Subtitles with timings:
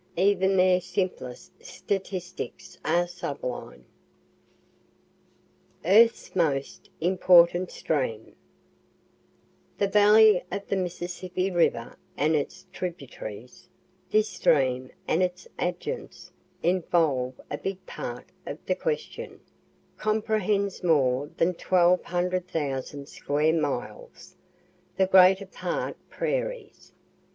[0.17, 3.85] Even their simplest statistics are sublime.
[5.85, 8.35] EARTH'S MOST IMPORTANT STREAM
[9.77, 13.69] The valley of the Mississippi river and its tributaries,
[14.09, 16.31] (this stream and its adjuncts
[16.63, 19.39] involve a big part of the question,)
[19.97, 24.35] comprehends more than twelve hundred thousand square miles,
[24.97, 26.91] the greater part prairies.